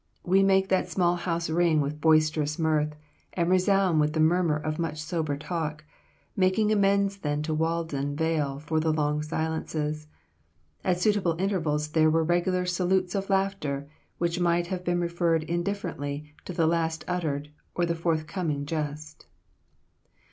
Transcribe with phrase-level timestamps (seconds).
[0.23, 2.95] We made that small house ring with boisterous mirth,
[3.33, 5.83] and resound with the murmur of much sober talk,
[6.35, 10.07] making amends then to Walden vale for the long silences.
[10.83, 13.87] At suitable intervals there were regular salutes of laughter,
[14.17, 19.27] which might have been referred indifferently to the last uttered or the forthcoming jest."